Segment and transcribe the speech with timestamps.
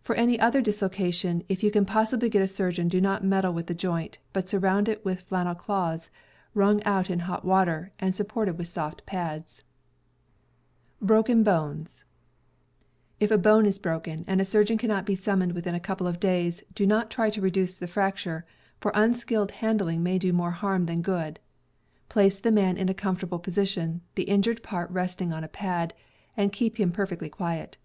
[0.00, 3.66] For any other dislocation, if you can possibly get a surgeon, do not meddle with
[3.66, 6.08] the joint, but surround it with flannel cloths,
[6.54, 9.62] wrung out in hot water, and sup port with soft pads.
[11.02, 11.20] If
[13.30, 16.62] a bone is broken, and a surgeon can be summoned within a couple of days,
[16.74, 18.46] do not try to reduce the frac ture,
[18.80, 21.38] for unskilled handling may do more harm than good.
[22.08, 25.92] Place the man in a comfortable position, the injured part resting on a pad,
[26.38, 27.76] and keep him perfectly quiet.